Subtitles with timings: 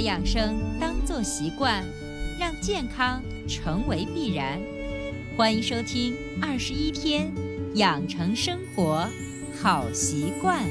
[0.00, 1.84] 养生当做习惯，
[2.38, 4.58] 让健康成为必然。
[5.36, 7.30] 欢迎收听《二十一天
[7.74, 9.06] 养成生活
[9.60, 10.64] 好习惯》。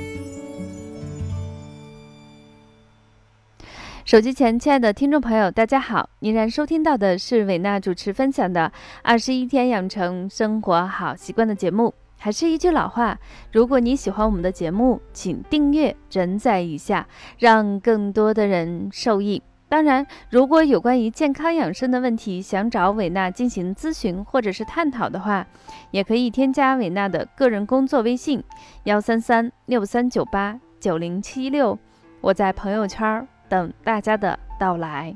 [4.03, 6.09] 手机前，亲爱的听众朋友，大家好！
[6.19, 8.71] 您然收听到的是伟娜主持分享的
[9.03, 11.93] 《二十一天养成生活好习惯》的节目。
[12.21, 13.17] 还是一句老话，
[13.51, 19.41] 如果你喜欢我们的节目，请订阅、转载一下，让更多的人受益。
[19.69, 25.47] 当然，如果有关于健康养生的问题，想找伟娜进行咨询或者是探讨的话，
[25.91, 28.43] 也可以添加伟娜的个人工作微信：
[28.83, 31.79] 幺三三六三九八九零七六。
[32.19, 35.15] 我在朋友圈等大家的到来。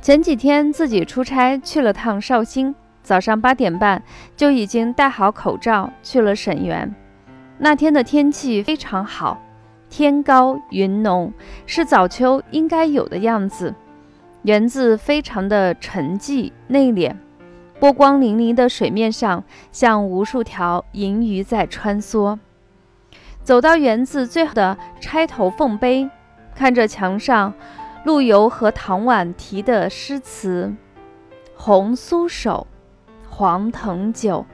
[0.00, 4.02] 前几天自己出差去了趟绍兴，早上八点半
[4.34, 6.94] 就已经戴好口罩去了沈园。
[7.58, 9.38] 那天的天气非常好，
[9.90, 11.30] 天高云浓，
[11.66, 13.74] 是早秋应该有的样子。
[14.44, 17.14] 园子非常的沉寂内敛，
[17.78, 22.38] 波光粼粼的水面上像无数条银鱼在穿梭。
[23.42, 26.08] 走到园子最后的钗头凤碑，
[26.54, 27.52] 看着墙上。
[28.02, 30.74] 陆游和唐婉题的诗词
[31.54, 32.66] ：“红酥手，
[33.28, 34.46] 黄藤酒，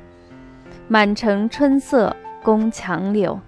[0.89, 3.39] 满城春色宫墙柳。”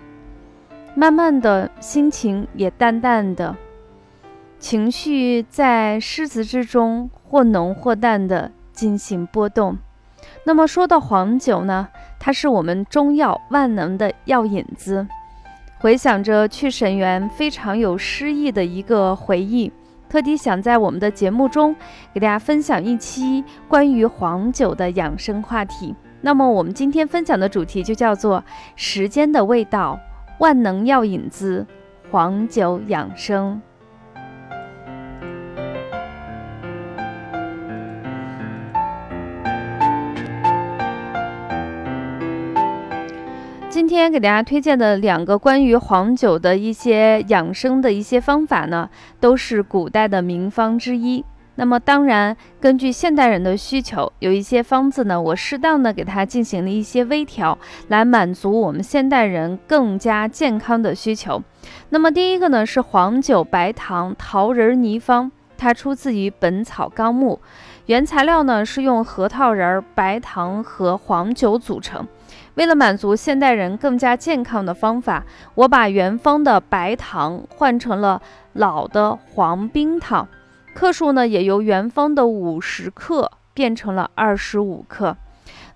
[0.94, 3.56] 慢慢的心情也淡淡的，
[4.58, 9.78] 情绪在诗词之中或浓或淡的进行波动。
[10.44, 11.88] 那么说到黄酒呢，
[12.20, 15.06] 它是我们中药万能的药引子。
[15.80, 19.72] 回想着去沈园非常有诗意的一个回忆。
[20.08, 21.74] 特地想在我们的节目中
[22.14, 25.94] 给大家分享一期关于黄酒的养生话题。
[26.20, 28.42] 那么我们今天分享的主题就叫做
[28.74, 30.00] “时间的味道，
[30.38, 31.66] 万能药引子，
[32.10, 33.60] 黄酒养生”。
[43.88, 51.24] 今天给大家推荐的两个关于黄酒的一些养生的一些方法呢，都是古代的名方之一。
[51.54, 61.42] 那么当然，根据现代人的需求，有一些方子呢，我适当的给它进行了一些微调，来满足我们现代人更加健康的需求。
[61.88, 67.40] 那么第一个呢是黄酒白糖桃仁泥方，它出自于《本草纲目》，
[67.88, 72.06] 原材料呢是用核桃仁、白糖和黄酒组成。
[72.56, 78.20] 为了满足现代人更加健康的方法，我把原方的白糖换成了
[78.52, 80.28] 老的黄冰糖，
[80.74, 85.16] 克数呢也由原方的五十克变成了二十五克。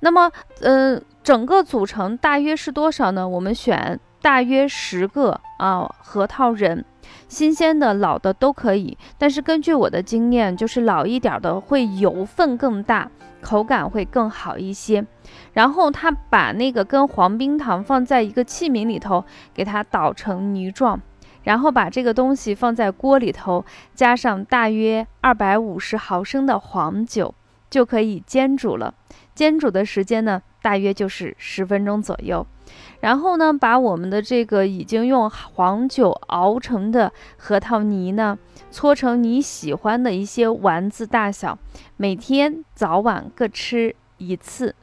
[0.01, 0.31] 那么，
[0.61, 3.27] 嗯，整个组成大约是多少呢？
[3.27, 6.85] 我们选大约十个啊核桃仁，
[7.29, 8.97] 新鲜的、老的都可以。
[9.19, 13.11] 但是根据我的经验，就是老一点的会油分更大。
[13.43, 15.05] 口感会更好一些，
[15.53, 21.01] 然后他把那个跟黄冰糖放在一个器皿里头，给它捣成泥状，
[21.43, 23.65] 然后把这个东西放在锅里头，
[23.97, 27.35] 加上大约二百五十毫升的黄酒，
[27.69, 28.95] 就可以煎煮了。
[29.35, 32.47] 煎煮的时间呢，大约就是十分钟左右。
[33.03, 38.39] 然后呢，把我们的这个已经用黄酒熬成的核桃泥呢，
[38.71, 41.59] 搓成你喜欢的一些丸子大小，
[41.97, 44.75] 每天早晚各吃一次。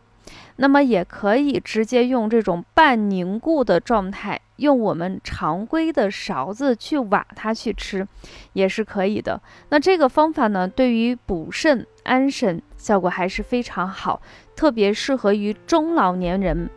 [0.57, 8.05] 那么也可以直接用这种半凝固的状态，用我们常规的勺子去挖它去吃，
[8.51, 9.41] 也是可以的。
[9.69, 14.21] 那这个方法呢，对于补肾安神效果还是非常好，
[14.57, 16.69] 特别适合于中老年人。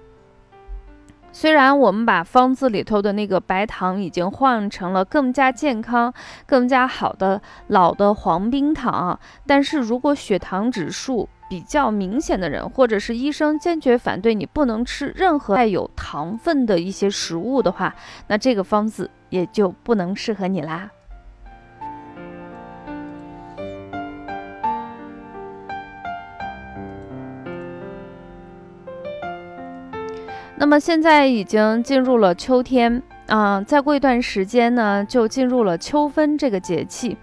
[1.35, 6.13] 虽然我们把方子里头的那个白糖已经换成了更加健康、
[6.47, 17.95] 更加好的老的黄冰糖，但是如果血糖指数比较明显的人，或者是医生坚决反对你不能吃任何带有糖分的一些食物的话，
[18.29, 20.91] 那这个方子也就不能适合你啦。
[30.63, 37.17] 那么现在已经进入了秋天啊，再过一段时间呢，就进入了秋分这个节气。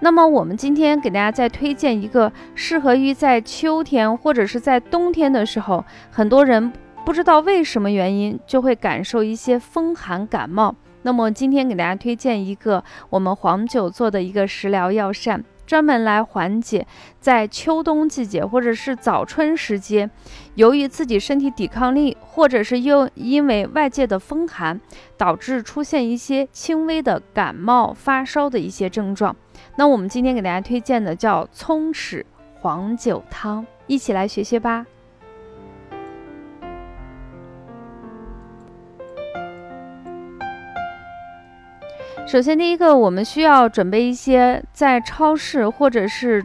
[0.00, 6.70] 那么我们今天给大家再推荐一个适合于在秋天或者是在冬天的时候，很多人
[7.06, 10.76] 不知道为什么原因就会感受一些风寒感冒。
[11.00, 16.86] 那么今天给大家推荐一个我们黄酒做的一个食疗药膳，专门来缓解
[17.20, 20.08] 在秋冬季节或者是早春时节，
[20.54, 24.80] 由于自己身体抵抗力，或者是又因为外界的风寒，
[25.16, 29.34] 导致出现一些轻微的感冒发烧的一些症状。
[29.76, 32.24] 那我们今天给大家推荐的叫葱豉
[32.60, 34.86] 黄酒汤，一起来学学吧。
[42.26, 46.44] 首先，第一个，我们需要准备一些在超市或者是，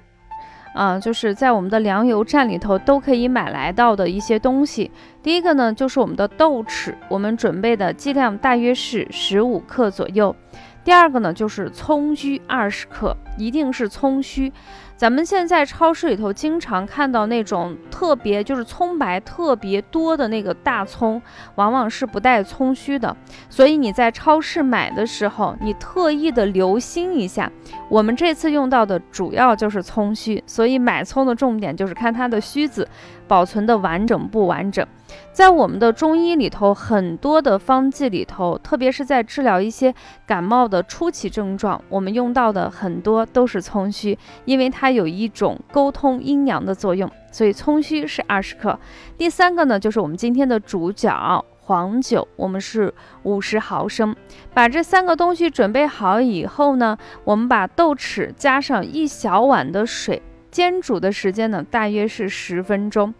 [0.73, 4.91] 啊，就是在我们的粮油站里头都可以买来到的一些东西。
[5.23, 10.35] 第一个呢，就是我们的豆豉，我们准备的剂量大约是十五克左右。
[10.83, 14.51] 第二个呢，就是葱须二十克，一定是葱须。
[14.99, 21.21] 咱们现在超市里头经常看到那种特别就是葱白特别多的那个大葱，
[21.55, 23.15] 往往是不带葱须的。
[23.49, 27.49] 所以你在超市买的时候，你特意的留心一下。
[27.89, 32.85] 我们这次用到的主要就是葱须，所以买葱的重点就是看它的须子
[33.25, 34.85] 保存的完整不完整。
[35.31, 39.95] 在我们的中医里头，很多的方剂里头，特别是在治疗一些
[40.27, 48.79] 感冒的初期症状，我们用到的很多都是葱须，因为它它有一种沟通阴阳的作用，所以葱须是二十克。
[49.19, 52.91] 第三个呢，就是我们今天的主角黄酒，我们是
[53.21, 54.15] 五十毫升。
[54.51, 63.13] 把这三个东西准备好以后呢，我们把豆豉加上一小碗的水，煎煮的时间呢大约是十分钟，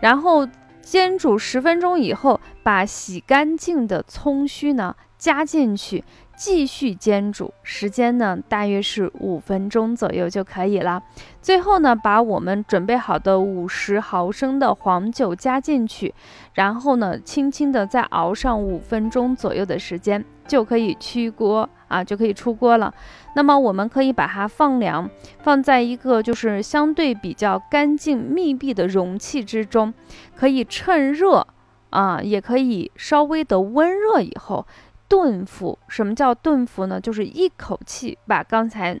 [0.00, 0.46] 然后。
[0.80, 6.02] 煎煮十分钟以后，把洗干净的葱须呢加进去，
[6.38, 11.02] 继续煎煮，时间呢大约是五分钟左右就可以了。
[11.42, 16.14] 最后呢，把我们准备好的五十毫升的黄酒加进去，
[16.54, 22.94] 然后呢，轻轻的再熬上五分钟左右的时间，就可以出锅啊，就可以出锅了。
[23.34, 25.10] 那么我们可以把它放凉，
[25.42, 29.92] 放在一个就是相对比较干净密闭的容器之中，
[30.36, 31.46] 可以趁热
[31.90, 34.66] 啊，也可以稍微的温热以后
[35.08, 35.78] 顿服。
[35.88, 37.00] 什么叫顿服呢？
[37.00, 39.00] 就是一口气把刚才。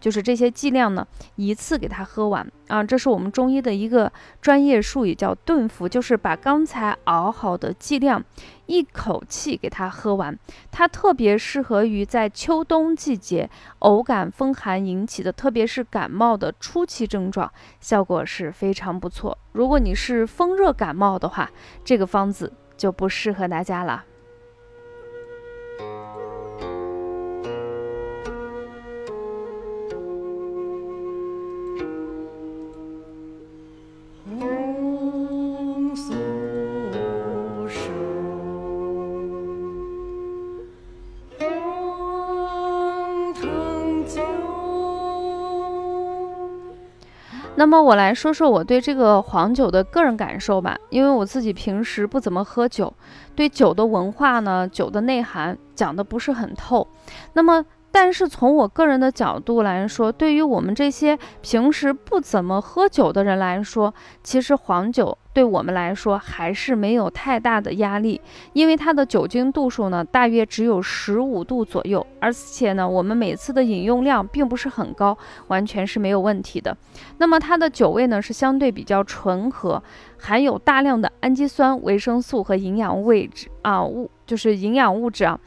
[0.00, 1.06] 就是这些剂量呢，
[1.36, 4.12] 一次给它喝完啊，这是我们中医的一个
[4.42, 8.22] 专业术语，叫顿服，就是把刚才熬好的剂量
[8.66, 10.38] 一口气给它喝完。
[10.70, 13.48] 它特别适合于在秋冬季节
[13.78, 19.38] 偶感风寒引起的，特别是感冒的初期症状，效果是非常不错。
[19.52, 21.50] 如果你是风热感冒的话，
[21.82, 24.04] 这个方子就不适合大家了。
[47.64, 52.92] 那么我来说说我对这个黄酒的个人感受吧，因为我自己平时不怎么喝酒，
[53.34, 56.86] 对酒的文化呢，酒的内涵讲的不是很透。
[57.32, 57.64] 那么。
[57.94, 63.94] 但是从我个人的角度来说，对于我们这些平时不怎么喝酒的人来说，
[64.24, 68.20] 其实黄酒对我们来说还是没有太大的压力，
[68.52, 76.76] 因为它的酒精度数呢，大约只有十五度左右，而且呢，我们每次的饮用量并不是很高，完全是没有问题的。
[77.18, 79.80] 那么它的酒味呢，是相对比较醇和，
[80.18, 85.38] 含有大量的氨基酸、维生素和营养位置啊物，就是营养物质啊。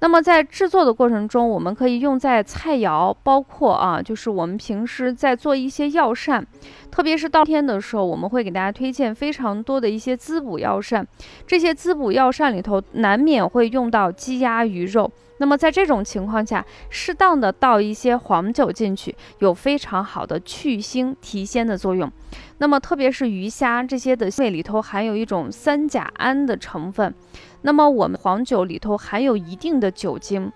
[0.00, 6.46] 那么在制作的过程中，我们可以用在菜肴，包括啊，就是我们平时在做一些药膳，
[6.90, 11.06] 特别是到天的时候，我们会给大家推荐非常多的一些滋补药膳。
[11.46, 15.10] 这些滋补药膳里头难免会用到鸡鸭鱼肉。
[15.38, 22.10] 那么在这种情况下，适当的倒一些黄酒进去，有非常好的去腥提鲜的作用。
[22.58, 27.14] 那么特别是鱼虾这些的味里头含有一种三甲胺的成分。
[27.62, 30.52] 那么我们黄酒里头含有一定的酒精，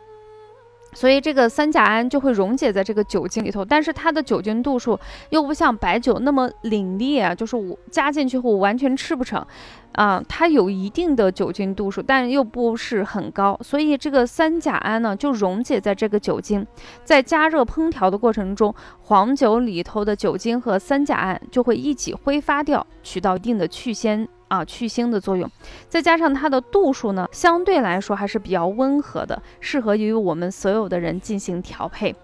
[0.93, 4.99] 所以这个三甲胺就会溶解在这个酒精里头，但是它的酒精度数
[5.31, 9.45] 又不像白酒那么凛冽啊，就是我加进去后完全吃不成，
[9.93, 16.67] 啊，它有一定的酒精度数，但又不是很高，所以这个三甲胺呢就溶解在这个酒精，
[17.05, 24.27] 在加热烹调的过程中，黄酒里头的酒精和三甲胺就会一起挥发掉，起到一定的去腥。
[24.51, 25.49] 啊，去腥的作用，
[25.89, 32.15] 再加上它的度数呢，相对来说还是比较温和的，适合于我们所有的人进行调配。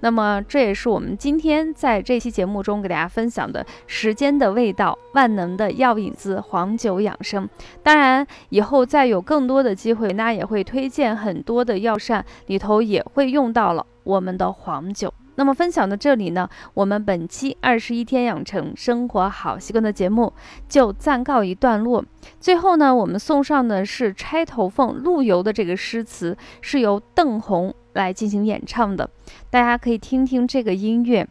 [0.00, 7.48] 那么，这也是我们今天在这期节目中给大家分享的时间的味道，万能的药引子黄酒养生。
[7.82, 15.12] 当然，以后再有更多的机会，那也会推荐很多的药膳里头也会用到了我们的黄酒。
[15.34, 20.32] 那么分享到这里呢，我们本期二十一天养成生活好习惯的节目
[20.68, 22.04] 就暂告一段落。
[22.38, 29.08] 最后呢，我们送上的是《钗头凤·陆游》的这个诗词，是由邓红来进行演唱的，
[29.50, 31.26] 大家可以听听这个音乐，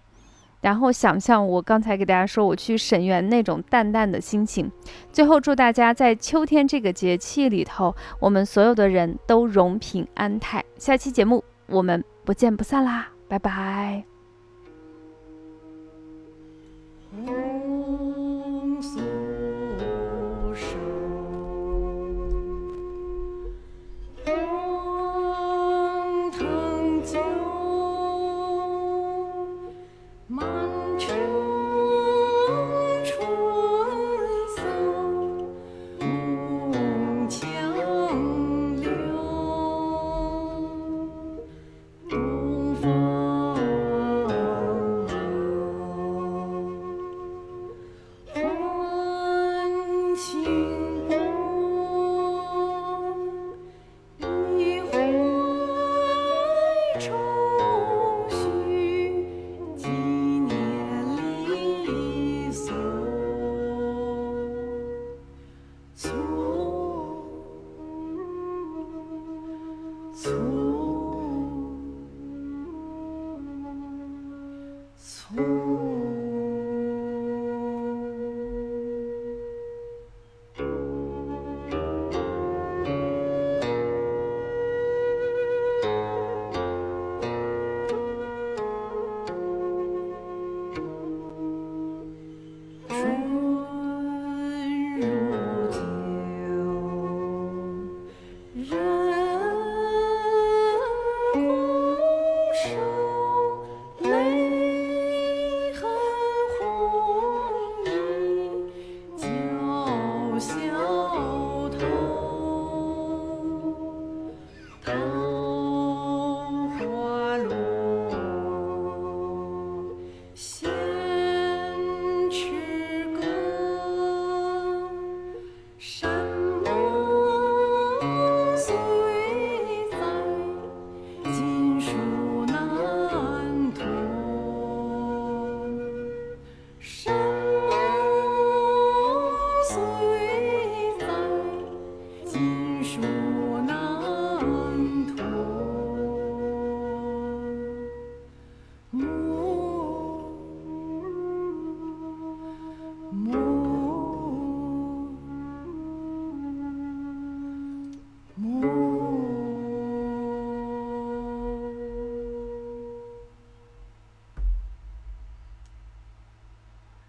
[0.62, 4.72] 然后想象我刚才给大家说我去沈园那种淡淡的心情。
[5.12, 10.64] 最后祝大家在秋天这个节气里头，我们所有的人都荣平安泰。
[10.78, 13.10] 下期节目我们不见不散啦！
[13.32, 14.06] 拜拜。
[70.22, 70.61] 错。